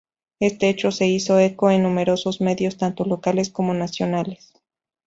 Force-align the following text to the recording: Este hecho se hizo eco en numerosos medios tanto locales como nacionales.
Este 0.39 0.67
hecho 0.67 0.89
se 0.89 1.05
hizo 1.05 1.37
eco 1.37 1.69
en 1.69 1.83
numerosos 1.83 2.41
medios 2.41 2.75
tanto 2.79 3.05
locales 3.05 3.51
como 3.51 3.75
nacionales. 3.75 4.51